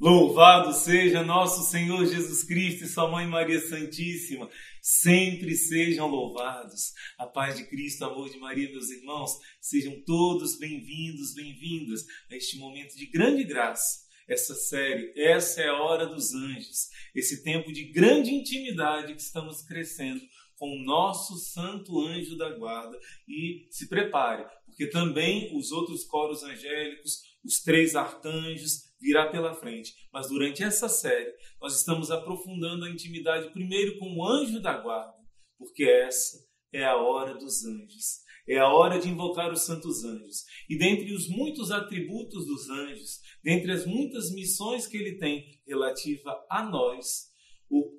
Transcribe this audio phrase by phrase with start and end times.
[0.00, 4.48] Louvado seja nosso Senhor Jesus Cristo e Sua Mãe Maria Santíssima.
[4.80, 6.94] Sempre sejam louvados.
[7.18, 12.56] A paz de Cristo, amor de Maria, meus irmãos, sejam todos bem-vindos, bem-vindas a este
[12.56, 14.06] momento de grande graça.
[14.26, 19.60] Essa série, essa é a hora dos anjos, esse tempo de grande intimidade que estamos
[19.60, 20.22] crescendo
[20.56, 22.98] com o nosso santo anjo da guarda.
[23.28, 29.94] E se prepare, porque também os outros coros angélicos, os três arcanjos, virá pela frente.
[30.12, 35.14] Mas durante essa série, nós estamos aprofundando a intimidade primeiro com o anjo da guarda,
[35.58, 36.38] porque essa
[36.72, 38.20] é a hora dos anjos.
[38.48, 40.44] É a hora de invocar os santos anjos.
[40.68, 46.44] E dentre os muitos atributos dos anjos, dentre as muitas missões que ele tem relativa
[46.50, 47.30] a nós,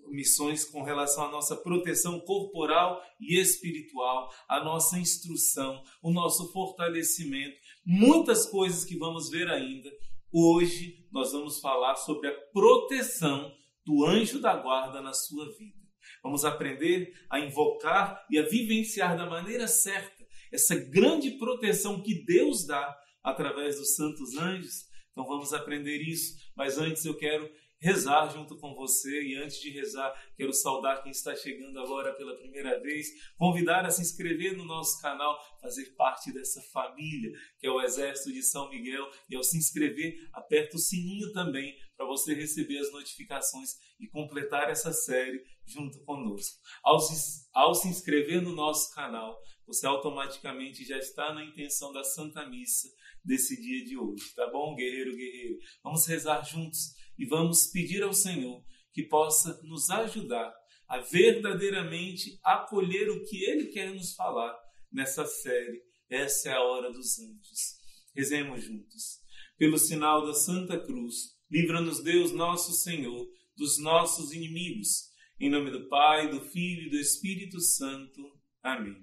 [0.09, 7.55] missões com relação à nossa proteção corporal e espiritual, a nossa instrução, o nosso fortalecimento,
[7.86, 9.89] muitas coisas que vamos ver ainda.
[10.34, 13.53] Hoje nós vamos falar sobre a proteção
[13.85, 15.75] do anjo da guarda na sua vida.
[16.23, 22.66] Vamos aprender a invocar e a vivenciar da maneira certa essa grande proteção que Deus
[22.66, 24.86] dá através dos santos anjos.
[25.11, 29.23] Então vamos aprender isso, mas antes eu quero rezar junto com você.
[29.23, 33.89] E antes de rezar, quero saudar quem está chegando agora pela primeira vez, convidar a
[33.89, 38.69] se inscrever no nosso canal, fazer parte dessa família que é o Exército de São
[38.69, 39.09] Miguel.
[39.29, 44.69] E ao se inscrever, aperta o sininho também para você receber as notificações e completar
[44.69, 46.59] essa série junto conosco.
[46.83, 52.03] Ao se, ao se inscrever no nosso canal, você automaticamente já está na intenção da
[52.03, 52.89] Santa Missa
[53.23, 55.59] desse dia de hoje, tá bom, guerreiro, guerreiro?
[55.83, 60.52] Vamos rezar juntos e vamos pedir ao Senhor que possa nos ajudar
[60.88, 64.58] a verdadeiramente acolher o que Ele quer nos falar
[64.91, 65.83] nessa série.
[66.09, 67.75] Essa é a hora dos anjos.
[68.16, 69.19] Rezemos juntos.
[69.55, 75.11] Pelo sinal da Santa Cruz, livra-nos Deus nosso Senhor dos nossos inimigos.
[75.39, 78.19] Em nome do Pai, do Filho e do Espírito Santo.
[78.64, 78.97] Amém.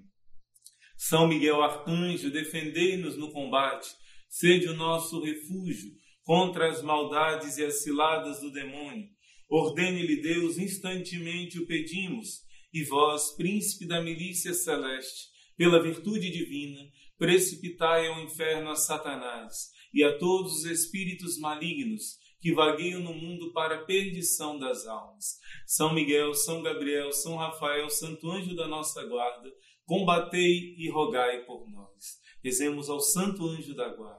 [0.97, 3.89] São Miguel Arcanjo, defendei-nos no combate.
[4.27, 5.98] Sede o nosso refúgio
[6.29, 9.09] contra as maldades e as ciladas do demônio.
[9.49, 16.87] Ordene-lhe Deus, instantemente o pedimos, e vós, príncipe da milícia celeste, pela virtude divina,
[17.17, 23.51] precipitai ao inferno a Satanás e a todos os espíritos malignos que vagueiam no mundo
[23.51, 25.39] para a perdição das almas.
[25.65, 29.51] São Miguel, São Gabriel, São Rafael, Santo Anjo da nossa guarda,
[29.83, 32.19] combatei e rogai por nós.
[32.43, 34.18] Rezemos ao Santo Anjo da guarda.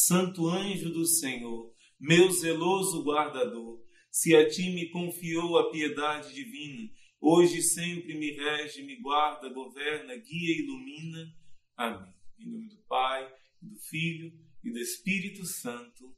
[0.00, 3.80] Santo anjo do Senhor, meu zeloso guardador,
[4.12, 6.88] se a ti me confiou a piedade divina,
[7.20, 11.34] hoje sempre me rege, me guarda, governa, guia e ilumina.
[11.76, 12.14] Amém.
[12.38, 13.28] Em nome do Pai,
[13.60, 14.32] do Filho
[14.62, 16.16] e do Espírito Santo.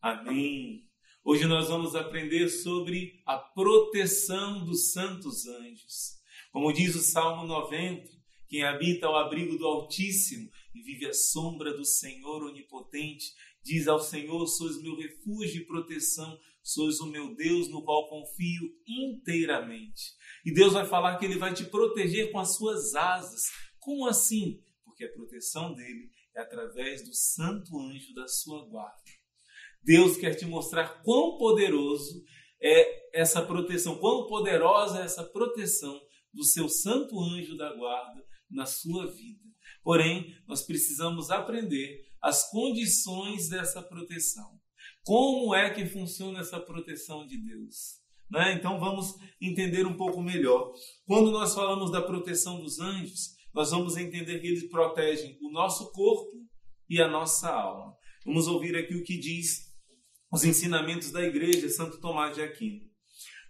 [0.00, 0.84] Amém.
[1.24, 6.20] Hoje nós vamos aprender sobre a proteção dos santos anjos.
[6.52, 8.08] Como diz o Salmo 90,
[8.48, 13.32] quem habita ao abrigo do Altíssimo e vive à sombra do Senhor onipotente,
[13.62, 18.70] diz ao Senhor: Sois meu refúgio e proteção, sois o meu Deus no qual confio
[18.86, 20.14] inteiramente.
[20.44, 23.42] E Deus vai falar que ele vai te proteger com as suas asas.
[23.78, 24.62] Como assim?
[24.84, 29.20] Porque a proteção dele é através do santo anjo da sua guarda.
[29.82, 32.22] Deus quer te mostrar quão poderoso
[32.62, 35.98] é essa proteção, quão poderosa é essa proteção
[36.32, 39.49] do seu santo anjo da guarda na sua vida.
[39.82, 44.58] Porém, nós precisamos aprender as condições dessa proteção.
[45.04, 48.00] Como é que funciona essa proteção de Deus?
[48.30, 48.54] Né?
[48.54, 50.72] Então vamos entender um pouco melhor.
[51.06, 55.90] Quando nós falamos da proteção dos anjos, nós vamos entender que eles protegem o nosso
[55.92, 56.46] corpo
[56.88, 57.96] e a nossa alma.
[58.24, 59.70] Vamos ouvir aqui o que diz
[60.30, 62.88] os ensinamentos da igreja Santo Tomás de Aquino.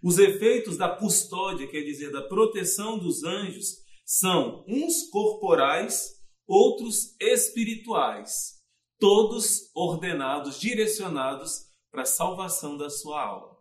[0.03, 6.20] Os efeitos da custódia, quer dizer, da proteção dos anjos, são uns corporais,
[6.51, 8.61] outros espirituais,
[8.99, 13.57] todos ordenados, direcionados para a salvação da sua alma.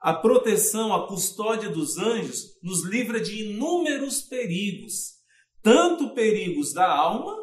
[0.00, 5.14] A proteção, a custódia dos anjos nos livra de inúmeros perigos,
[5.62, 7.36] tanto perigos da alma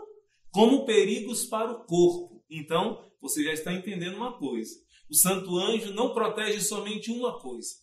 [0.51, 2.43] como perigos para o corpo.
[2.49, 4.75] Então, você já está entendendo uma coisa:
[5.09, 7.73] o santo anjo não protege somente uma coisa,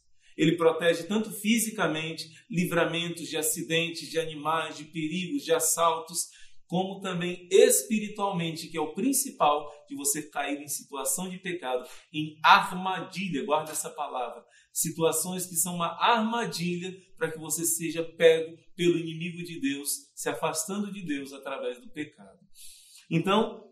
[0.41, 6.29] ele protege tanto fisicamente, livramentos de acidentes, de animais, de perigos, de assaltos,
[6.67, 12.39] como também espiritualmente, que é o principal de você cair em situação de pecado, em
[12.43, 14.45] armadilha, guarda essa palavra.
[14.73, 20.29] Situações que são uma armadilha para que você seja pego pelo inimigo de Deus, se
[20.29, 22.39] afastando de Deus através do pecado.
[23.11, 23.69] Então,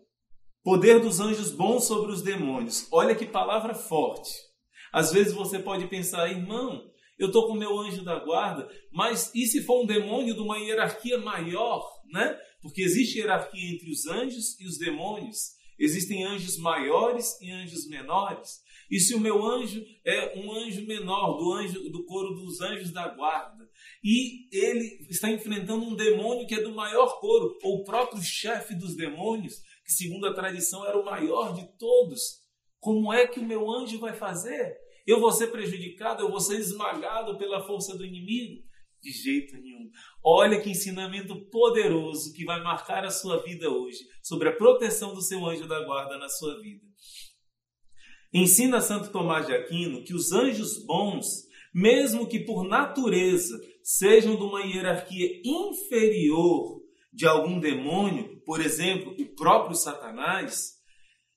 [0.61, 2.85] Poder dos anjos bons sobre os demônios.
[2.91, 4.48] Olha que palavra forte.
[4.91, 9.45] Às vezes você pode pensar, irmão, eu estou com meu anjo da guarda, mas e
[9.45, 12.39] se for um demônio de uma hierarquia maior, né?
[12.61, 15.59] Porque existe hierarquia entre os anjos e os demônios.
[15.77, 18.61] Existem anjos maiores e anjos menores.
[18.89, 22.91] E se o meu anjo é um anjo menor, do anjo do coro dos anjos
[22.91, 23.69] da guarda,
[24.03, 28.73] e ele está enfrentando um demônio que é do maior coro, ou o próprio chefe
[28.73, 29.55] dos demônios,
[29.85, 32.38] que segundo a tradição era o maior de todos,
[32.79, 34.77] como é que o meu anjo vai fazer?
[35.05, 38.63] Eu vou ser prejudicado, eu vou ser esmagado pela força do inimigo?
[39.01, 39.89] De jeito nenhum.
[40.23, 45.21] Olha que ensinamento poderoso que vai marcar a sua vida hoje sobre a proteção do
[45.21, 46.85] seu anjo da guarda na sua vida.
[48.33, 51.25] Ensina Santo Tomás de Aquino que os anjos bons,
[51.73, 56.79] mesmo que por natureza sejam de uma hierarquia inferior
[57.11, 60.78] de algum demônio, por exemplo, o próprio Satanás,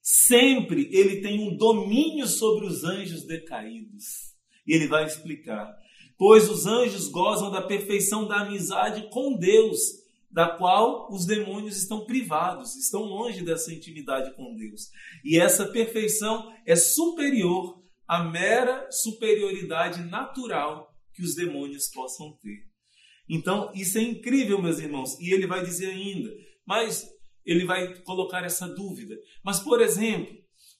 [0.03, 4.33] sempre ele tem um domínio sobre os anjos decaídos.
[4.67, 5.73] E ele vai explicar.
[6.19, 10.03] Pois os anjos gozam da perfeição da amizade com Deus
[10.33, 14.89] da qual os demônios estão privados, estão longe dessa intimidade com Deus.
[15.23, 22.67] E essa perfeição é superior à mera superioridade natural que os demônios possam ter.
[23.29, 25.19] Então, isso é incrível, meus irmãos.
[25.21, 26.31] E ele vai dizer ainda,
[26.67, 27.07] mas
[27.45, 29.17] ele vai colocar essa dúvida.
[29.45, 30.35] Mas, por exemplo,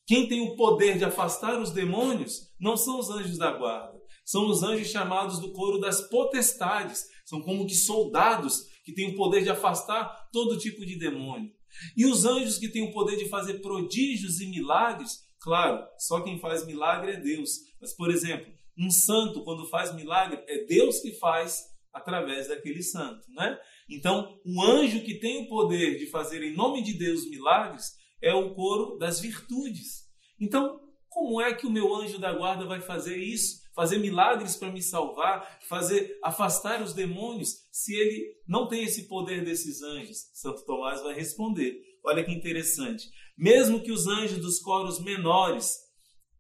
[0.07, 4.47] quem tem o poder de afastar os demônios não são os anjos da guarda, são
[4.49, 9.43] os anjos chamados do coro das potestades, são como que soldados que têm o poder
[9.43, 11.51] de afastar todo tipo de demônio.
[11.97, 16.39] E os anjos que têm o poder de fazer prodígios e milagres, claro, só quem
[16.39, 17.51] faz milagre é Deus.
[17.81, 23.27] Mas, por exemplo, um santo, quando faz milagre, é Deus que faz através daquele santo,
[23.33, 23.59] né?
[23.89, 28.33] Então, o anjo que tem o poder de fazer em nome de Deus milagres é
[28.33, 30.09] o coro das virtudes.
[30.41, 33.63] Então, como é que o meu anjo da guarda vai fazer isso?
[33.75, 39.45] fazer milagres para me salvar, fazer afastar os demônios, se ele não tem esse poder
[39.45, 40.19] desses anjos?
[40.35, 41.81] Santo Tomás vai responder.
[42.05, 43.09] Olha que interessante.
[43.37, 45.71] Mesmo que os anjos dos coros menores,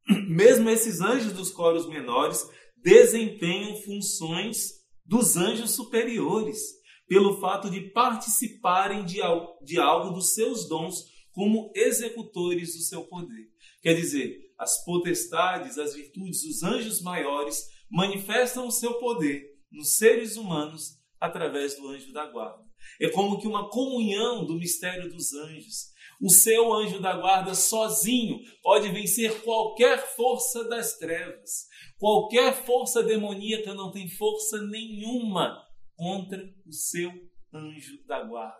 [0.29, 2.47] mesmo esses anjos dos coros menores,
[2.77, 6.61] desempenham funções dos anjos superiores,
[7.07, 9.19] pelo fato de participarem de,
[9.65, 13.51] de algo dos seus dons como executores do seu poder.
[13.83, 20.37] Quer dizer, as potestades, as virtudes, os anjos maiores manifestam o seu poder nos seres
[20.37, 22.63] humanos através do anjo da guarda.
[23.01, 25.93] É como que uma comunhão do mistério dos anjos.
[26.21, 31.67] O seu anjo da guarda sozinho pode vencer qualquer força das trevas.
[32.03, 35.57] Qualquer força demoníaca não tem força nenhuma
[35.95, 37.09] contra o seu
[37.55, 38.59] anjo da guarda.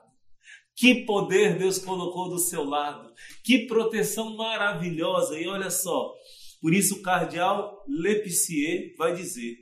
[0.77, 3.13] Que poder Deus colocou do seu lado.
[3.43, 5.37] Que proteção maravilhosa.
[5.37, 6.15] E olha só,
[6.61, 9.57] por isso o cardeal Lepicier vai dizer: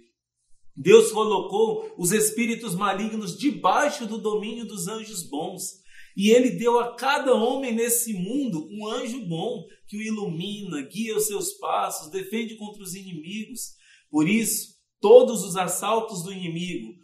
[0.77, 5.80] Deus colocou os espíritos malignos debaixo do domínio dos anjos bons.
[6.17, 11.17] E ele deu a cada homem nesse mundo um anjo bom que o ilumina, guia
[11.17, 13.75] os seus passos, defende contra os inimigos.
[14.11, 16.95] Por isso, todos os assaltos do inimigo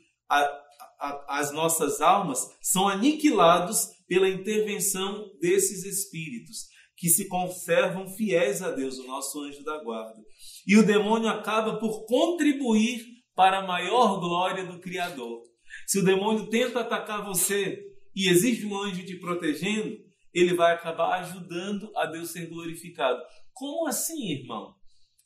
[1.28, 6.66] às nossas almas são aniquilados pela intervenção desses espíritos
[6.96, 10.20] que se conservam fiéis a Deus, o nosso anjo da guarda.
[10.66, 15.42] E o demônio acaba por contribuir para a maior glória do Criador.
[15.86, 17.78] Se o demônio tenta atacar você
[18.16, 19.94] e existe um anjo te protegendo,
[20.32, 23.23] ele vai acabar ajudando a Deus ser glorificado.
[23.52, 24.75] Como assim, irmão?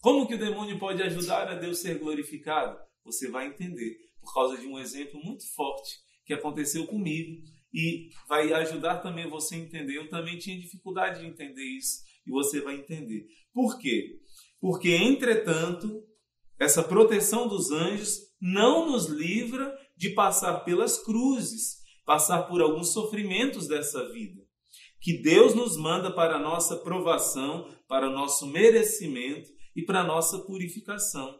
[0.00, 2.76] Como que o demônio pode ajudar a Deus ser glorificado?
[3.04, 7.42] Você vai entender por causa de um exemplo muito forte que aconteceu comigo
[7.72, 9.96] e vai ajudar também você a entender.
[9.96, 13.26] Eu também tinha dificuldade de entender isso e você vai entender.
[13.52, 14.18] Por quê?
[14.60, 16.04] Porque, entretanto,
[16.58, 23.66] essa proteção dos anjos não nos livra de passar pelas cruzes, passar por alguns sofrimentos
[23.66, 24.42] dessa vida.
[25.00, 30.06] Que Deus nos manda para a nossa provação, para o nosso merecimento e para a
[30.06, 31.38] nossa purificação.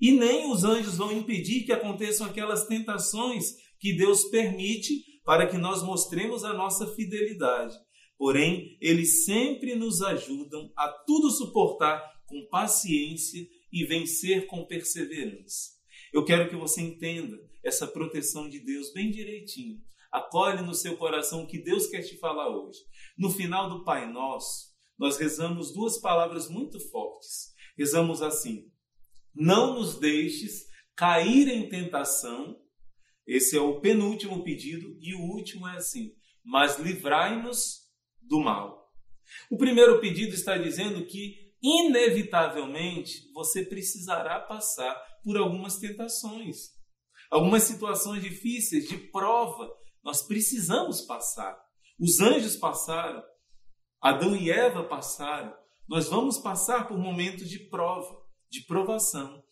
[0.00, 5.56] E nem os anjos vão impedir que aconteçam aquelas tentações que Deus permite para que
[5.56, 7.74] nós mostremos a nossa fidelidade.
[8.16, 15.70] Porém, eles sempre nos ajudam a tudo suportar com paciência e vencer com perseverança.
[16.12, 19.80] Eu quero que você entenda essa proteção de Deus bem direitinho.
[20.12, 22.78] Acolhe no seu coração o que Deus quer te falar hoje.
[23.16, 27.52] No final do Pai Nosso, nós rezamos duas palavras muito fortes.
[27.76, 28.70] Rezamos assim:
[29.34, 32.60] Não nos deixes cair em tentação,
[33.26, 36.12] esse é o penúltimo pedido e o último é assim:
[36.44, 37.82] mas livrai-nos
[38.20, 38.90] do mal.
[39.50, 46.70] O primeiro pedido está dizendo que, inevitavelmente, você precisará passar por algumas tentações,
[47.30, 49.70] algumas situações difíceis de prova.
[50.02, 51.56] Nós precisamos passar.
[51.98, 53.22] Os anjos passaram,
[54.00, 55.54] Adão e Eva passaram.
[55.88, 58.16] Nós vamos passar por momentos de prova,
[58.50, 59.42] de provação.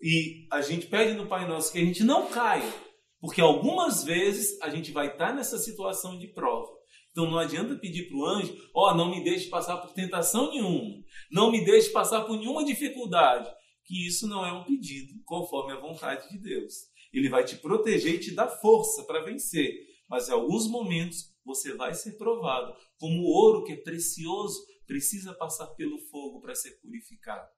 [0.00, 2.72] E a gente pede no Pai Nosso que a gente não caia,
[3.20, 6.70] porque algumas vezes a gente vai estar nessa situação de prova.
[7.10, 10.50] Então não adianta pedir para o anjo, ó, oh, não me deixe passar por tentação
[10.52, 13.50] nenhuma, não me deixe passar por nenhuma dificuldade,
[13.84, 16.72] que isso não é um pedido conforme a vontade de Deus.
[17.12, 19.72] Ele vai te proteger e te dar força para vencer,
[20.08, 25.32] mas em alguns momentos você vai ser provado, como o ouro que é precioso, precisa
[25.34, 27.48] passar pelo fogo para ser purificado.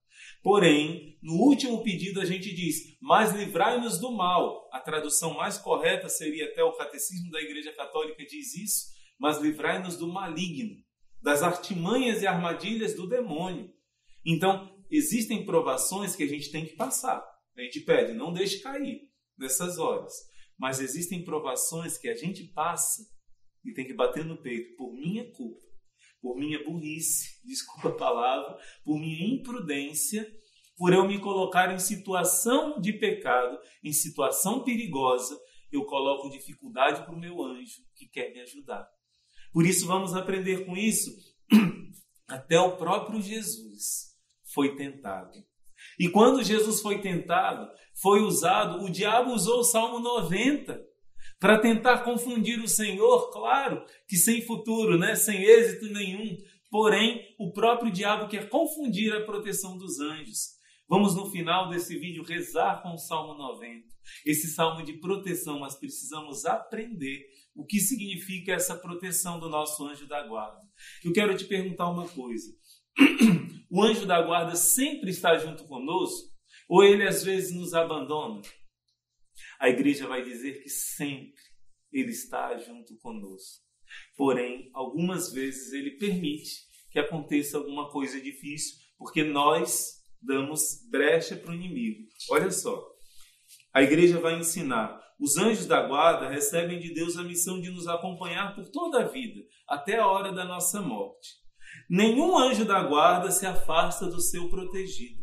[0.43, 4.69] Porém, no último pedido a gente diz: Mas livrai-nos do mal.
[4.73, 8.87] A tradução mais correta seria até o Catecismo da Igreja Católica diz isso,
[9.19, 10.77] mas livrai-nos do maligno,
[11.23, 13.73] das artimanhas e armadilhas do demônio.
[14.25, 17.25] Então, existem provações que a gente tem que passar.
[17.57, 20.13] A gente pede, não deixe cair nessas horas.
[20.59, 23.03] Mas existem provações que a gente passa
[23.65, 25.65] e tem que bater no peito por minha culpa,
[26.21, 30.31] por minha burrice, desculpa a palavra, por minha imprudência,
[30.77, 35.39] por eu me colocar em situação de pecado, em situação perigosa,
[35.71, 38.89] eu coloco dificuldade para o meu anjo que quer me ajudar.
[39.53, 41.11] Por isso, vamos aprender com isso.
[42.29, 44.17] Até o próprio Jesus
[44.53, 45.39] foi tentado.
[45.99, 47.69] E quando Jesus foi tentado,
[48.01, 50.81] foi usado, o diabo usou o Salmo 90
[51.39, 55.17] para tentar confundir o Senhor, claro que sem futuro, né?
[55.17, 56.37] sem êxito nenhum.
[56.71, 60.53] Porém, o próprio diabo quer confundir a proteção dos anjos.
[60.89, 63.87] Vamos no final desse vídeo rezar com o Salmo 90.
[64.25, 70.07] Esse salmo de proteção, mas precisamos aprender o que significa essa proteção do nosso anjo
[70.07, 70.61] da guarda.
[71.05, 72.53] Eu quero te perguntar uma coisa.
[73.71, 76.31] O anjo da guarda sempre está junto conosco
[76.69, 78.43] ou ele às vezes nos abandona?
[79.59, 81.41] A igreja vai dizer que sempre
[81.93, 83.63] Ele está junto conosco.
[84.17, 86.51] Porém, algumas vezes Ele permite
[86.91, 92.09] que aconteça alguma coisa difícil, porque nós damos brecha para o inimigo.
[92.31, 92.85] Olha só,
[93.73, 95.01] a igreja vai ensinar.
[95.19, 99.09] Os anjos da guarda recebem de Deus a missão de nos acompanhar por toda a
[99.09, 101.42] vida, até a hora da nossa morte.
[101.89, 105.23] Nenhum anjo da guarda se afasta do seu protegido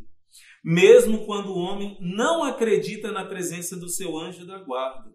[0.63, 5.09] mesmo quando o homem não acredita na presença do seu anjo da guarda.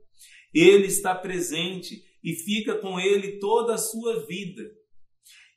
[0.52, 4.62] Ele está presente e fica com ele toda a sua vida.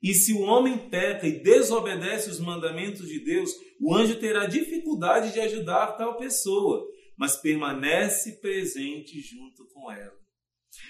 [0.02, 5.34] E se o homem peca e desobedece os mandamentos de Deus, o anjo terá dificuldade
[5.34, 6.86] de ajudar tal pessoa,
[7.18, 10.14] mas permanece presente junto com ela.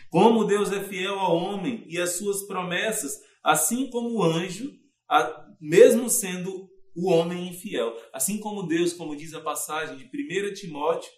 [0.10, 4.74] Como Deus é fiel ao homem e às suas promessas, assim como o anjo,
[5.60, 7.96] mesmo sendo o homem infiel.
[8.12, 11.10] Assim como Deus, como diz a passagem de 1 Timóteo,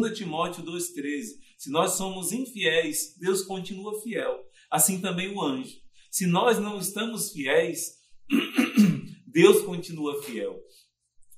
[0.00, 1.24] 2 Timóteo 2,13.
[1.58, 4.40] Se nós somos infiéis, Deus continua fiel.
[4.70, 5.74] Assim também o anjo.
[6.10, 7.98] Se nós não estamos fiéis,
[9.26, 10.58] Deus continua fiel.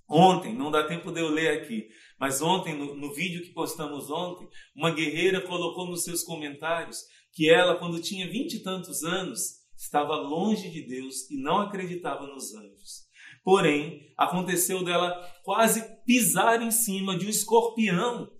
[0.09, 1.89] Ontem, não dá tempo de eu ler aqui,
[2.19, 6.99] mas ontem, no, no, vídeo que postamos ontem, uma guerreira colocou nos seus comentários
[7.33, 12.27] que ela, quando tinha vinte e tantos anos, estava longe de Deus e não acreditava
[12.27, 13.09] nos anjos.
[13.43, 15.11] Porém, aconteceu dela
[15.43, 18.31] quase pisar em cima de um escorpião.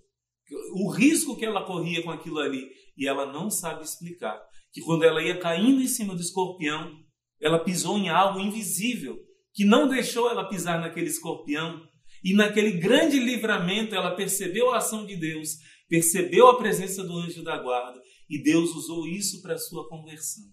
[0.73, 2.69] O risco que ela corria com aquilo ali.
[2.95, 4.39] E ela não sabe explicar.
[4.71, 6.95] Que quando ela ia caindo em cima do escorpião,
[7.41, 9.17] ela pisou em algo invisível,
[9.53, 11.81] que não deixou ela pisar naquele escorpião.
[12.23, 15.57] E naquele grande livramento, ela percebeu a ação de Deus,
[15.89, 20.43] percebeu a presença do anjo da guarda, e Deus usou isso para sua conversão.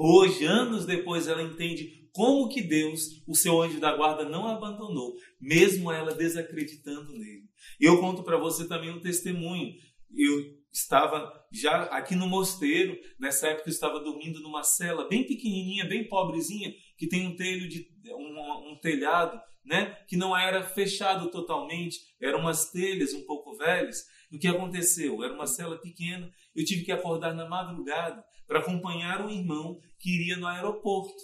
[0.00, 4.52] Hoje, anos depois, ela entende como que Deus, o seu anjo da guarda, não a
[4.52, 7.50] abandonou, mesmo ela desacreditando nele.
[7.80, 9.74] Eu conto para você também um testemunho.
[10.16, 15.84] Eu estava já aqui no mosteiro, nessa época eu estava dormindo numa cela bem pequenininha,
[15.84, 21.28] bem pobrezinha, que tem um telho de um, um telhado, né, que não era fechado
[21.28, 24.04] totalmente, eram umas telhas um pouco velhas.
[24.30, 25.24] O que aconteceu?
[25.24, 30.10] Era uma cela pequena, eu tive que acordar na madrugada para acompanhar um irmão que
[30.10, 31.14] iria no aeroporto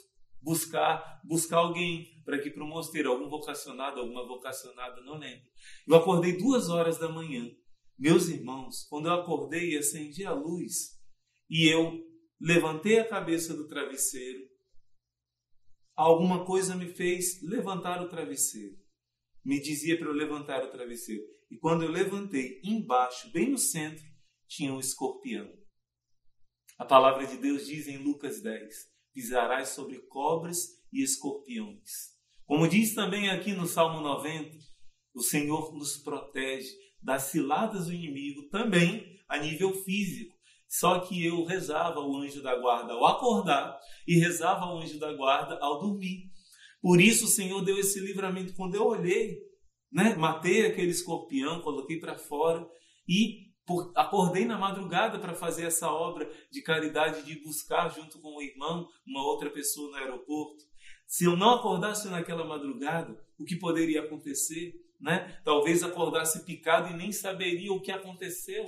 [0.44, 5.44] buscar buscar alguém para ir para o mosteiro, algum vocacionado, alguma vocacionada, não lembro.
[5.88, 7.50] Eu acordei duas horas da manhã.
[7.98, 11.00] Meus irmãos, quando eu acordei e acendi a luz
[11.48, 11.98] e eu
[12.40, 14.40] levantei a cabeça do travesseiro,
[15.96, 18.76] alguma coisa me fez levantar o travesseiro.
[19.44, 21.22] Me dizia para eu levantar o travesseiro.
[21.50, 24.04] E quando eu levantei, embaixo, bem no centro,
[24.46, 25.50] tinha um escorpião.
[26.76, 28.74] A palavra de Deus diz em Lucas 10:
[29.12, 30.58] pisarás sobre cobras
[30.92, 32.14] e escorpiões.
[32.44, 34.56] Como diz também aqui no Salmo 90,
[35.14, 36.68] o Senhor nos protege
[37.00, 40.34] das ciladas do inimigo também a nível físico.
[40.66, 45.12] Só que eu rezava o anjo da guarda ao acordar e rezava o anjo da
[45.12, 46.32] guarda ao dormir.
[46.82, 48.54] Por isso o Senhor deu esse livramento.
[48.56, 49.38] Quando eu olhei,
[49.92, 52.68] né, matei aquele escorpião, coloquei para fora
[53.08, 58.36] e por, acordei na madrugada para fazer essa obra de caridade, de buscar junto com
[58.36, 60.64] o irmão uma outra pessoa no aeroporto.
[61.06, 64.74] Se eu não acordasse naquela madrugada, o que poderia acontecer?
[65.00, 65.38] Né?
[65.44, 68.64] Talvez acordasse picado e nem saberia o que aconteceu.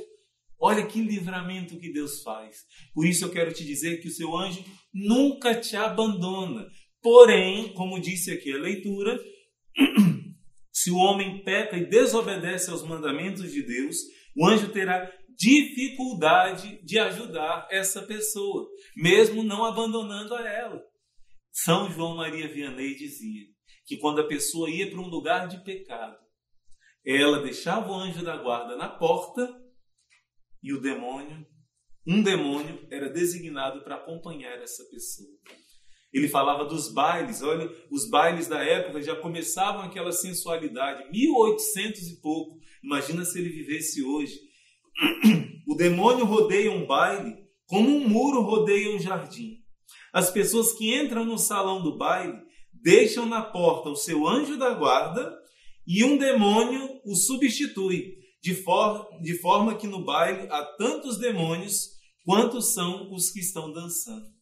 [0.59, 2.65] Olha que livramento que Deus faz.
[2.95, 6.67] Por isso eu quero te dizer que o seu anjo nunca te abandona.
[7.03, 9.19] Porém, como disse aqui a leitura,
[10.73, 13.97] se o homem peca e desobedece aos mandamentos de Deus,
[14.37, 20.83] o anjo terá dificuldade de ajudar essa pessoa, mesmo não abandonando a ela.
[21.51, 23.47] São João Maria Vianney dizia
[23.87, 26.17] que quando a pessoa ia para um lugar de pecado,
[27.05, 29.49] ela deixava o anjo da guarda na porta
[30.63, 31.47] e o demônio,
[32.07, 35.29] um demônio, era designado para acompanhar essa pessoa.
[36.13, 42.21] Ele falava dos bailes, olha, os bailes da época já começavam aquela sensualidade, 1800 e
[42.21, 42.59] pouco.
[42.83, 44.39] Imagina se ele vivesse hoje.
[45.69, 47.35] O demônio rodeia um baile
[47.67, 49.59] como um muro rodeia um jardim.
[50.13, 52.39] As pessoas que entram no salão do baile
[52.73, 55.37] deixam na porta o seu anjo da guarda
[55.85, 61.97] e um demônio o substitui, de, for de forma que no baile há tantos demônios
[62.25, 64.37] quantos são os que estão dançando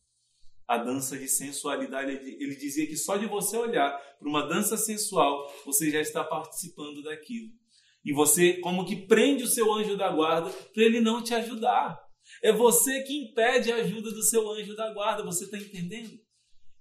[0.66, 2.10] a dança de sensualidade.
[2.12, 7.02] Ele dizia que só de você olhar para uma dança sensual, você já está participando
[7.02, 7.50] daquilo.
[8.04, 11.98] E você, como que prende o seu anjo da guarda para ele não te ajudar.
[12.42, 16.18] É você que impede a ajuda do seu anjo da guarda, você está entendendo?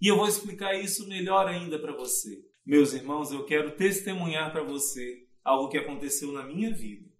[0.01, 2.41] E eu vou explicar isso melhor ainda para você.
[2.65, 7.13] Meus irmãos, eu quero testemunhar para você algo que aconteceu na minha vida.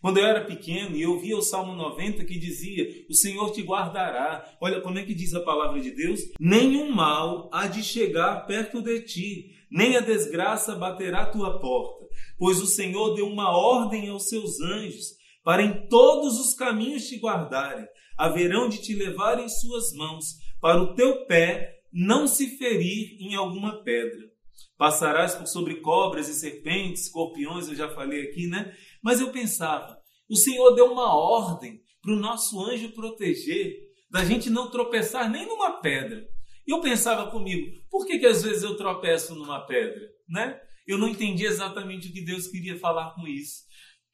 [0.00, 3.62] Quando eu era pequeno e eu via o Salmo 90 que dizia: O Senhor te
[3.62, 4.56] guardará.
[4.60, 8.82] Olha como é que diz a palavra de Deus: Nenhum mal há de chegar perto
[8.82, 12.03] de ti, nem a desgraça baterá a tua porta,
[12.38, 17.18] pois o Senhor deu uma ordem aos seus anjos para em todos os caminhos te
[17.18, 23.18] guardarem, haverão de te levar em suas mãos, para o teu pé não se ferir
[23.20, 24.32] em alguma pedra.
[24.76, 28.74] Passarás por sobre cobras e serpentes, escorpiões, eu já falei aqui, né?
[29.02, 29.98] Mas eu pensava,
[30.28, 33.76] o Senhor deu uma ordem para o nosso anjo proteger,
[34.10, 36.26] da gente não tropeçar nem numa pedra.
[36.66, 40.00] E eu pensava comigo, por que, que às vezes eu tropeço numa pedra?
[40.28, 40.58] Né?
[40.86, 43.62] Eu não entendi exatamente o que Deus queria falar com isso.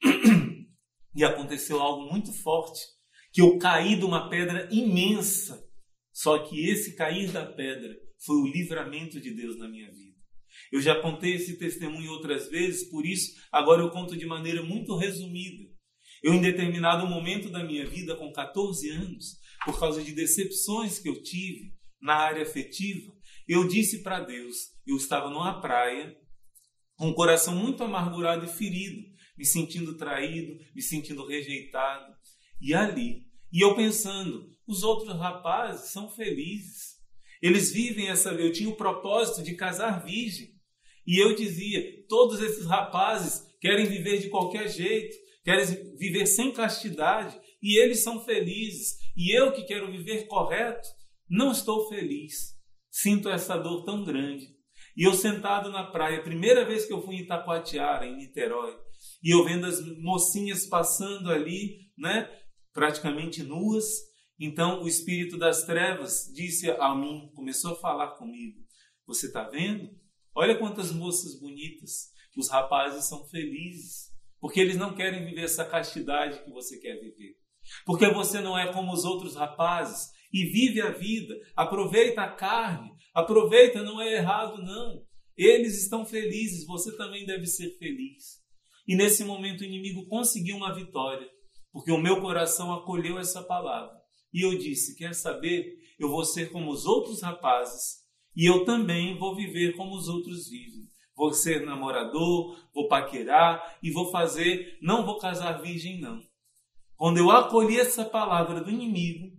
[1.13, 2.79] E aconteceu algo muito forte,
[3.33, 5.61] que eu caí de uma pedra imensa.
[6.13, 7.93] Só que esse cair da pedra
[8.25, 10.15] foi o livramento de Deus na minha vida.
[10.71, 14.95] Eu já contei esse testemunho outras vezes, por isso agora eu conto de maneira muito
[14.95, 15.69] resumida.
[16.23, 21.09] Eu, em determinado momento da minha vida, com 14 anos, por causa de decepções que
[21.09, 23.11] eu tive na área afetiva,
[23.47, 24.55] eu disse para Deus:
[24.85, 26.15] eu estava numa praia,
[27.01, 29.01] com o coração muito amargurado e ferido,
[29.35, 32.13] me sentindo traído, me sentindo rejeitado.
[32.61, 36.97] E ali, e eu pensando, os outros rapazes são felizes.
[37.41, 38.29] Eles vivem essa.
[38.33, 40.49] Eu tinha o propósito de casar virgem.
[41.07, 45.65] E eu dizia: todos esses rapazes querem viver de qualquer jeito, querem
[45.97, 48.99] viver sem castidade, e eles são felizes.
[49.17, 50.87] E eu que quero viver correto,
[51.27, 52.55] não estou feliz.
[52.91, 54.60] Sinto essa dor tão grande.
[54.95, 58.77] E eu sentado na praia, primeira vez que eu fui em Itacoatiara, em Niterói,
[59.23, 62.29] e eu vendo as mocinhas passando ali, né,
[62.73, 63.85] praticamente nuas.
[64.39, 68.59] Então o espírito das trevas disse a mim, começou a falar comigo:
[69.05, 69.89] Você está vendo?
[70.35, 72.11] Olha quantas moças bonitas.
[72.37, 77.35] Os rapazes são felizes, porque eles não querem viver essa castidade que você quer viver.
[77.85, 82.91] Porque você não é como os outros rapazes e vive a vida, aproveita a carne,
[83.13, 85.03] aproveita, não é errado não.
[85.37, 88.41] Eles estão felizes, você também deve ser feliz.
[88.87, 91.27] E nesse momento o inimigo conseguiu uma vitória,
[91.71, 93.95] porque o meu coração acolheu essa palavra.
[94.33, 95.79] E eu disse: Quer saber?
[95.99, 98.01] Eu vou ser como os outros rapazes
[98.35, 100.89] e eu também vou viver como os outros vivem.
[101.15, 106.21] Vou ser namorador, vou paquerar e vou fazer, não vou casar virgem, não.
[106.95, 109.37] Quando eu acolhi essa palavra do inimigo,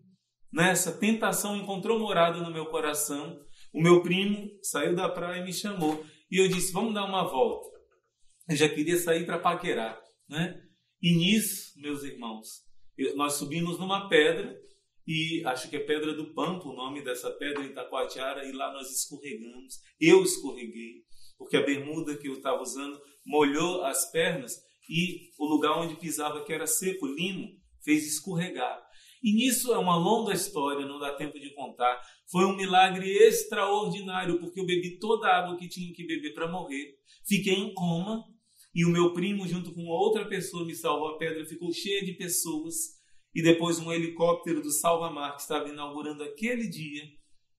[0.53, 3.41] nessa né, tentação encontrou morada no meu coração,
[3.73, 6.05] o meu primo saiu da praia e me chamou.
[6.31, 7.71] E eu disse: Vamos dar uma volta.
[8.49, 9.99] Eu já queria sair para paquerar.
[10.29, 10.61] Né?
[11.01, 12.49] E nisso, meus irmãos,
[13.15, 14.57] nós subimos numa pedra
[15.07, 18.73] e acho que é Pedra do Pampo o nome dessa pedra em Taquatiara, e lá
[18.73, 19.81] nós escorregamos.
[20.01, 21.03] Eu escorreguei,
[21.37, 24.57] porque a bermuda que eu estava usando molhou as pernas
[24.89, 27.49] e o lugar onde pisava, que era seco, limo,
[27.85, 28.81] fez escorregar.
[29.23, 32.01] E nisso é uma longa história, não dá tempo de contar.
[32.31, 36.51] Foi um milagre extraordinário, porque eu bebi toda a água que tinha que beber para
[36.51, 36.97] morrer.
[37.27, 38.25] Fiquei em coma
[38.75, 41.09] e o meu primo, junto com outra pessoa, me salvou.
[41.09, 43.01] A pedra ficou cheia de pessoas.
[43.35, 47.03] E depois um helicóptero do Salvamar, que estava inaugurando aquele dia,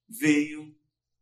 [0.07, 0.75] veio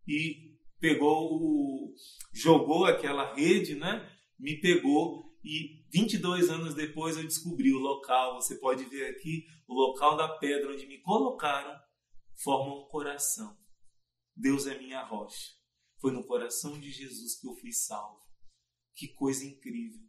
[0.08, 1.94] e pegou
[2.34, 4.10] jogou aquela rede, né?
[4.40, 8.36] Me pegou e 22 anos depois eu descobri o local.
[8.36, 11.80] Você pode ver aqui o local da pedra onde me colocaram
[12.44, 13.58] forma um coração.
[14.36, 15.52] Deus é minha rocha.
[16.00, 18.22] Foi no coração de Jesus que eu fui salvo.
[18.96, 20.02] Que coisa incrível.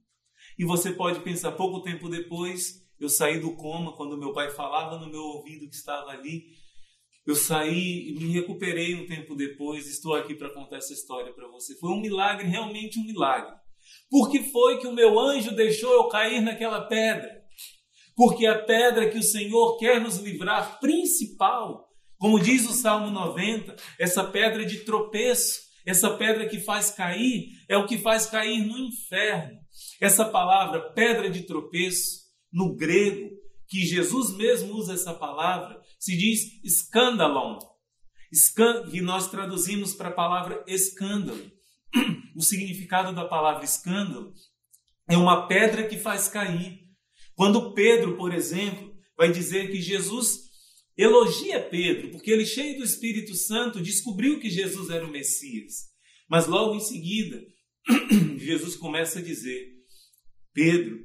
[0.59, 4.99] E você pode pensar, pouco tempo depois, eu saí do coma, quando meu pai falava
[4.99, 6.45] no meu ouvido que estava ali.
[7.25, 9.87] Eu saí e me recuperei um tempo depois.
[9.87, 11.79] Estou aqui para contar essa história para você.
[11.79, 13.55] Foi um milagre, realmente um milagre.
[14.11, 17.42] Por que foi que o meu anjo deixou eu cair naquela pedra?
[18.14, 23.75] Porque a pedra que o Senhor quer nos livrar, principal, como diz o Salmo 90,
[23.99, 28.79] essa pedra de tropeço, essa pedra que faz cair, é o que faz cair no
[28.79, 29.59] inferno.
[30.01, 33.31] Essa palavra, pedra de tropeço, no grego,
[33.66, 37.59] que Jesus mesmo usa essa palavra, se diz escândalon,
[38.90, 41.51] que nós traduzimos para a palavra escândalo.
[42.43, 44.35] O significado da palavra escândalo
[45.09, 46.81] é uma pedra que faz cair.
[47.37, 50.51] Quando Pedro, por exemplo, vai dizer que Jesus
[50.99, 55.93] elogia Pedro, porque ele, cheio do Espírito Santo, descobriu que Jesus era o Messias.
[56.29, 57.41] Mas logo em seguida,
[58.37, 59.69] Jesus começa a dizer:
[60.53, 60.99] Pedro,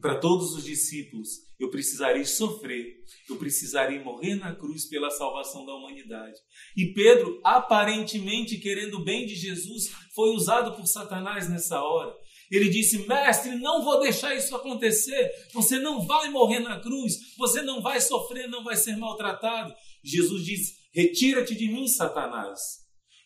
[0.00, 2.96] para todos os discípulos, eu precisarei sofrer,
[3.28, 6.36] eu precisarei morrer na cruz pela salvação da humanidade.
[6.76, 12.14] E Pedro, aparentemente querendo o bem de Jesus, foi usado por Satanás nessa hora.
[12.50, 15.30] Ele disse: Mestre, não vou deixar isso acontecer.
[15.52, 19.74] Você não vai morrer na cruz, você não vai sofrer, não vai ser maltratado.
[20.02, 22.60] Jesus diz: Retira-te de mim, Satanás,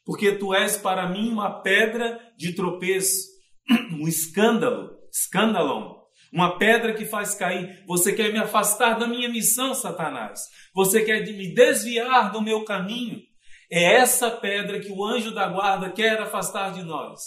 [0.05, 3.27] porque tu és para mim uma pedra de tropeço,
[3.93, 5.98] um escândalo, escândalo,
[6.33, 7.83] uma pedra que faz cair.
[7.87, 10.41] Você quer me afastar da minha missão, Satanás.
[10.75, 13.21] Você quer me desviar do meu caminho.
[13.71, 17.21] É essa pedra que o anjo da guarda quer afastar de nós.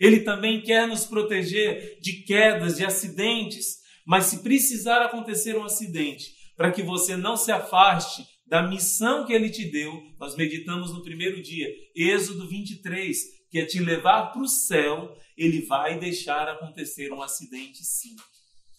[0.00, 3.80] Ele também quer nos proteger de quedas, de acidentes.
[4.06, 9.32] Mas se precisar acontecer um acidente, para que você não se afaste da missão que
[9.32, 13.16] ele te deu, nós meditamos no primeiro dia, Êxodo 23,
[13.50, 18.16] que é te levar para o céu, ele vai deixar acontecer um acidente sim.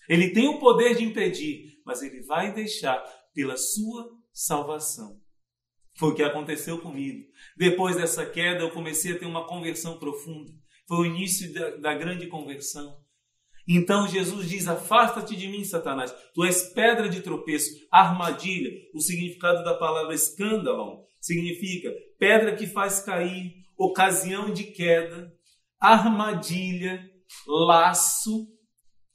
[0.07, 2.97] Ele tem o poder de impedir, mas ele vai deixar
[3.33, 5.19] pela sua salvação.
[5.97, 7.27] Foi o que aconteceu comigo.
[7.57, 10.51] Depois dessa queda, eu comecei a ter uma conversão profunda.
[10.87, 13.01] Foi o início da, da grande conversão.
[13.67, 16.13] Então Jesus diz: Afasta-te de mim, Satanás.
[16.33, 18.71] Tu és pedra de tropeço, armadilha.
[18.93, 25.31] O significado da palavra escândalo significa pedra que faz cair, ocasião de queda,
[25.79, 27.09] armadilha,
[27.47, 28.47] laço.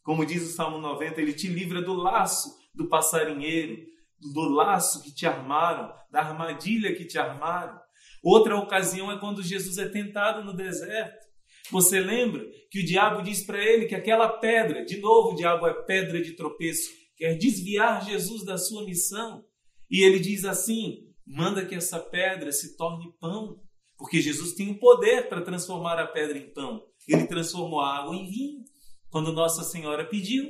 [0.06, 3.84] Como diz o Salmo 90, ele te livra do laço do passarinheiro,
[4.20, 7.76] do laço que te armaram, da armadilha que te armaram.
[8.22, 11.26] Outra ocasião é quando Jesus é tentado no deserto.
[11.72, 15.66] Você lembra que o diabo diz para ele que aquela pedra, de novo, o diabo
[15.66, 19.44] é pedra de tropeço, quer desviar Jesus da sua missão.
[19.90, 23.60] E ele diz assim: manda que essa pedra se torne pão,
[23.98, 26.80] porque Jesus tem o poder para transformar a pedra em pão.
[27.08, 28.64] Ele transformou a água em vinho,
[29.10, 30.44] quando Nossa Senhora pediu.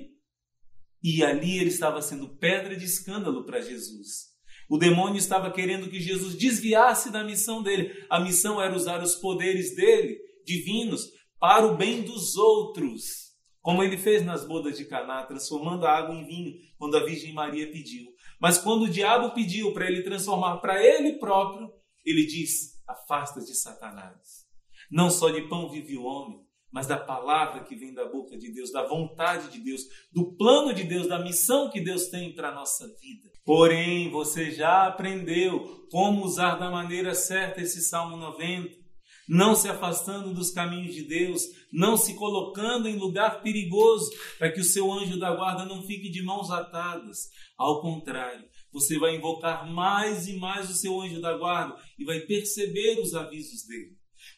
[1.03, 4.37] E ali ele estava sendo pedra de escândalo para Jesus.
[4.69, 7.93] O demônio estava querendo que Jesus desviasse da missão dele.
[8.11, 13.99] A missão era usar os poderes dele divinos para o bem dos outros, como ele
[13.99, 18.07] fez nas bodas de Caná, transformando a água em vinho, quando a Virgem Maria pediu.
[18.41, 21.71] Mas quando o diabo pediu para ele transformar para ele próprio,
[22.05, 24.47] ele diz: afasta de Satanás.
[24.91, 26.39] Não só de pão vive o homem,
[26.73, 30.75] mas da palavra que vem da boca de Deus, da vontade de Deus, do plano
[30.75, 33.31] de Deus, da missão que Deus tem para a nossa vida.
[33.45, 38.87] Porém, você já aprendeu como usar da maneira certa esse Salmo 90
[39.29, 44.61] não se afastando dos caminhos de Deus, não se colocando em lugar perigoso para que
[44.61, 47.29] o seu anjo da guarda não fique de mãos atadas.
[47.59, 52.21] Ao contrário, você vai invocar mais e mais o seu anjo da guarda e vai
[52.21, 53.96] perceber os avisos dele.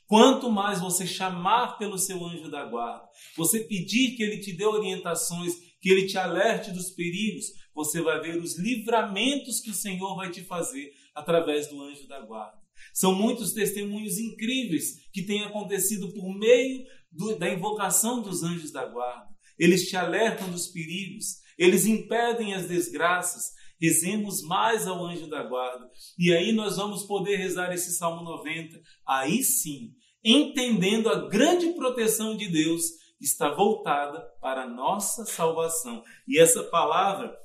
[0.09, 4.65] Quanto mais você chamar pelo seu anjo da guarda, você pedir que ele te dê
[4.65, 7.45] orientações, que ele te alerte dos perigos,
[7.75, 12.21] você vai ver os livramentos que o Senhor vai te fazer através do anjo da
[12.21, 12.59] guarda.
[12.95, 18.87] São muitos testemunhos incríveis que têm acontecido por meio do, da invocação dos anjos da
[18.87, 19.29] guarda.
[19.59, 23.59] Eles te alertam dos perigos, eles impedem as desgraças.
[23.81, 25.89] Rezemos mais ao anjo da guarda.
[26.19, 28.81] E aí nós vamos poder rezar esse Salmo 90.
[29.07, 29.93] Aí sim,
[30.25, 32.83] entendendo a grande proteção de Deus,
[33.21, 36.03] está voltada para a nossa salvação.
[36.27, 37.37] E essa palavra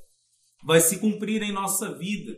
[0.64, 2.36] vai se cumprir em nossa vida,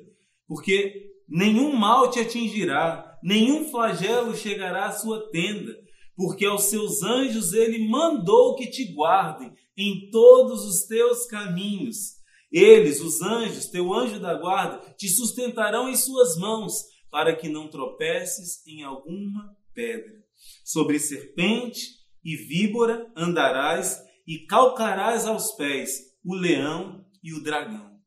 [0.48, 5.76] porque nenhum mal te atingirá, nenhum flagelo chegará à sua tenda,
[6.16, 12.16] porque aos seus anjos ele mandou que te guardem em todos os teus caminhos.
[12.52, 16.74] Eles, os anjos, teu anjo da guarda, te sustentarão em suas mãos,
[17.12, 20.25] para que não tropeces em alguma pedra.
[20.64, 21.82] Sobre serpente
[22.24, 28.00] e víbora andarás e calcarás aos pés o leão e o dragão.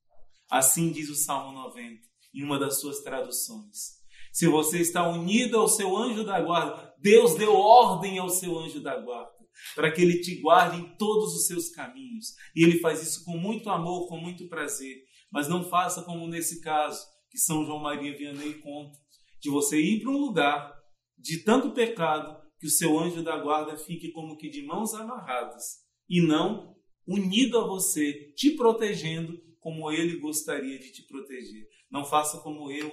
[0.50, 2.00] Assim diz o Salmo 90,
[2.34, 3.98] em uma das suas traduções.
[4.32, 8.80] Se você está unido ao seu anjo da guarda, Deus deu ordem ao seu anjo
[8.80, 9.38] da guarda
[9.74, 12.34] para que ele te guarde em todos os seus caminhos.
[12.54, 14.96] E ele faz isso com muito amor, com muito prazer.
[15.30, 18.98] Mas não faça como nesse caso que São João Maria Vianney conta,
[19.40, 20.77] de você ir para um lugar
[21.18, 25.64] de tanto pecado que o seu anjo da guarda fique como que de mãos amarradas
[26.08, 26.76] e não
[27.06, 31.66] unido a você, te protegendo como ele gostaria de te proteger.
[31.90, 32.90] Não faça como eu,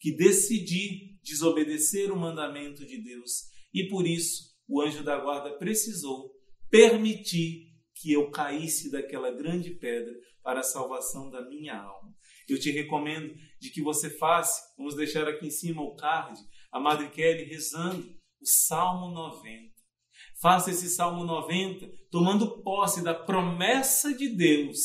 [0.00, 6.30] que decidi desobedecer o mandamento de Deus e por isso o anjo da guarda precisou
[6.70, 12.14] permitir que eu caísse daquela grande pedra para a salvação da minha alma.
[12.48, 16.38] Eu te recomendo de que você faça, vamos deixar aqui em cima o card,
[16.70, 18.08] a Madre Kelly rezando
[18.40, 19.72] o Salmo 90.
[20.40, 24.78] Faça esse Salmo 90 tomando posse da promessa de Deus,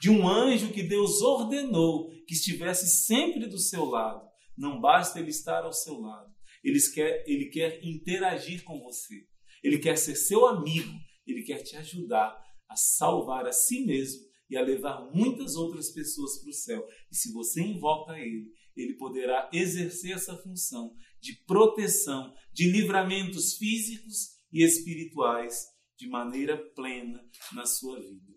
[0.00, 4.26] de um anjo que Deus ordenou que estivesse sempre do seu lado.
[4.56, 9.24] Não basta ele estar ao seu lado, ele quer, ele quer interagir com você.
[9.62, 10.92] Ele quer ser seu amigo.
[11.24, 12.36] Ele quer te ajudar
[12.68, 16.86] a salvar a si mesmo e a levar muitas outras pessoas para o céu.
[17.10, 18.46] E se você invoca ele,
[18.76, 27.24] ele poderá exercer essa função de proteção, de livramentos físicos e espirituais de maneira plena
[27.52, 28.34] na sua vida.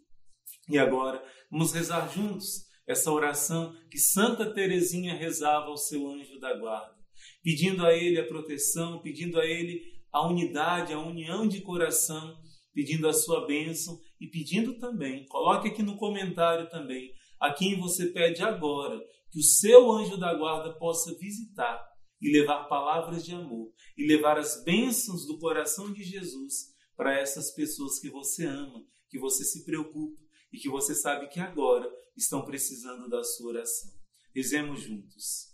[0.70, 6.58] E agora, vamos rezar juntos essa oração que Santa Teresinha rezava ao seu anjo da
[6.58, 7.00] guarda
[7.44, 12.38] pedindo a Ele a proteção, pedindo a Ele a unidade, a união de coração,
[12.74, 18.08] pedindo a sua bênção e pedindo também, coloque aqui no comentário também, a quem você
[18.08, 19.00] pede agora
[19.32, 21.88] que o seu anjo da guarda possa visitar
[22.22, 27.52] e levar palavras de amor e levar as bênçãos do coração de Jesus para essas
[27.52, 32.44] pessoas que você ama, que você se preocupa e que você sabe que agora estão
[32.44, 33.92] precisando da sua oração.
[34.36, 35.50] Rezemos juntos.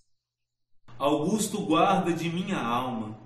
[0.98, 3.20] Augusto guarda de minha alma,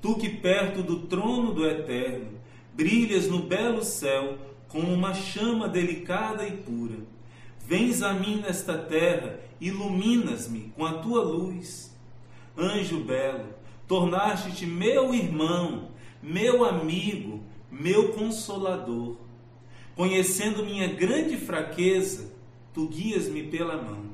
[0.00, 2.42] tu que perto do trono do Eterno
[2.74, 7.11] brilhas no belo céu como uma chama delicada e pura.
[7.66, 11.96] Vens a mim nesta terra, iluminas-me com a tua luz.
[12.56, 13.46] Anjo belo,
[13.86, 15.90] tornaste-te meu irmão,
[16.22, 19.16] meu amigo, meu consolador.
[19.94, 22.32] Conhecendo minha grande fraqueza,
[22.74, 24.10] tu guias-me pela mão.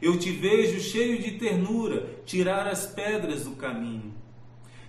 [0.00, 4.12] Eu te vejo cheio de ternura tirar as pedras do caminho.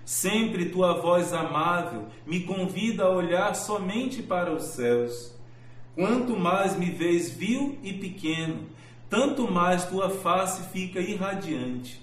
[0.05, 5.32] Sempre tua voz amável me convida a olhar somente para os céus.
[5.95, 8.67] Quanto mais me vês vil e pequeno,
[9.09, 12.01] tanto mais tua face fica irradiante.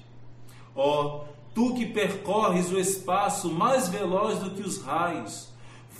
[0.74, 1.24] Ó, oh,
[1.54, 5.48] tu que percorres o espaço mais veloz do que os raios,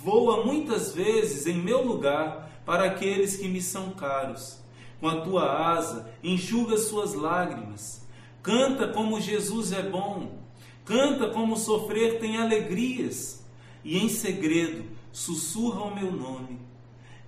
[0.03, 4.61] voa muitas vezes em meu lugar para aqueles que me são caros
[5.01, 8.05] com a tua asa, enxuga suas lágrimas.
[8.43, 10.37] Canta como Jesus é bom.
[10.85, 13.43] Canta como sofrer tem alegrias.
[13.83, 16.59] E em segredo sussurra o meu nome.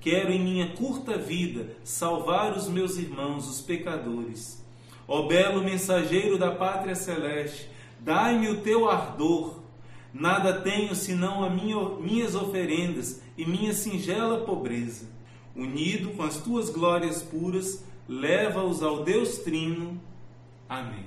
[0.03, 4.63] Quero em minha curta vida salvar os meus irmãos, os pecadores.
[5.07, 9.63] Ó belo mensageiro da pátria celeste, dai-me o teu ardor.
[10.13, 15.13] Nada tenho senão minha, minhas oferendas e minha singela pobreza
[15.55, 20.01] unido com as tuas glórias puras, leva-os ao Deus Trino.
[20.67, 21.05] Amém.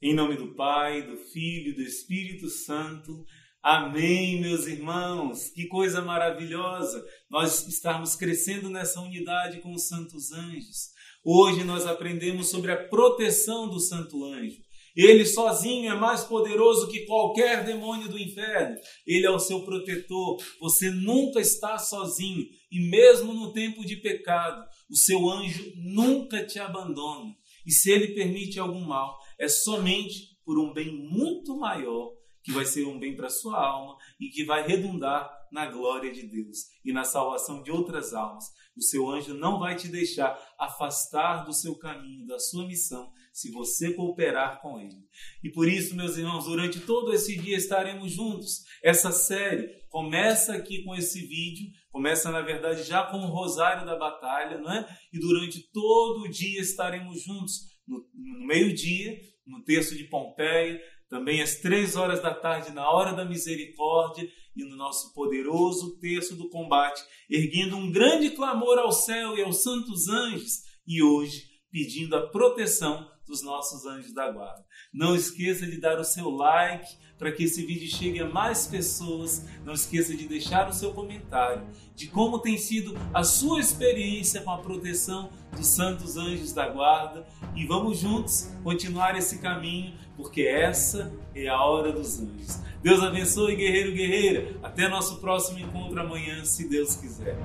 [0.00, 3.24] Em nome do Pai, do Filho e do Espírito Santo.
[3.62, 5.48] Amém, meus irmãos.
[5.50, 10.88] Que coisa maravilhosa nós estarmos crescendo nessa unidade com os santos anjos.
[11.24, 14.60] Hoje nós aprendemos sobre a proteção do santo anjo.
[14.96, 18.76] Ele sozinho é mais poderoso que qualquer demônio do inferno.
[19.06, 20.42] Ele é o seu protetor.
[20.60, 22.44] Você nunca está sozinho.
[22.68, 27.32] E mesmo no tempo de pecado, o seu anjo nunca te abandona.
[27.64, 32.10] E se ele permite algum mal, é somente por um bem muito maior,
[32.42, 36.26] que vai ser um bem para sua alma e que vai redundar na glória de
[36.26, 38.46] Deus e na salvação de outras almas.
[38.74, 43.50] O seu anjo não vai te deixar afastar do seu caminho, da sua missão, se
[43.50, 45.06] você cooperar com ele.
[45.42, 48.64] E por isso, meus irmãos, durante todo esse dia estaremos juntos.
[48.82, 53.96] Essa série começa aqui com esse vídeo, começa na verdade já com o Rosário da
[53.96, 54.88] Batalha, não é?
[55.12, 57.70] E durante todo o dia estaremos juntos.
[57.86, 60.80] No, no meio-dia, no texto de Pompeia,
[61.12, 66.34] também às três horas da tarde, na hora da misericórdia, e no nosso poderoso texto
[66.34, 72.16] do combate, erguendo um grande clamor ao céu e aos santos anjos, e hoje pedindo
[72.16, 74.64] a proteção dos nossos anjos da guarda.
[74.92, 79.46] Não esqueça de dar o seu like para que esse vídeo chegue a mais pessoas.
[79.64, 84.50] Não esqueça de deixar o seu comentário de como tem sido a sua experiência com
[84.50, 91.12] a proteção dos santos anjos da guarda e vamos juntos continuar esse caminho, porque essa
[91.34, 92.60] é a hora dos anjos.
[92.82, 94.58] Deus abençoe, guerreiro, guerreira.
[94.62, 97.36] Até nosso próximo encontro amanhã, se Deus quiser.